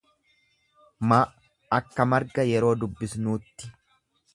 [1.07, 1.09] m
[1.77, 3.75] akka marga yeroo dubbisnuutti.